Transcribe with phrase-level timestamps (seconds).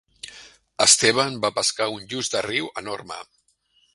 [0.85, 3.21] Esteban va pescar un lluç de riu enorme.